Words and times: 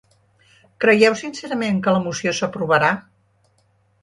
Creieu 0.85 1.17
sincerament 1.19 1.83
que 1.85 1.93
la 1.97 2.01
moció 2.09 2.35
s’aprovarà? 2.39 2.91